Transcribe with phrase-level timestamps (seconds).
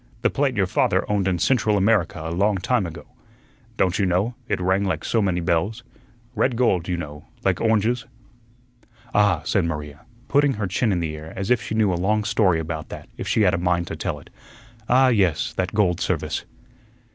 [0.23, 3.05] "The plate your father owned in Central America a long time ago.
[3.77, 5.83] Don't you know, it rang like so many bells?
[6.33, 8.07] Red gold, you know, like oranges?"
[9.13, 12.23] "Ah," said Maria, putting her chin in the air as if she knew a long
[12.23, 14.31] story about that if she had a mind to tell it.
[14.89, 16.45] "Ah, yes, that gold service."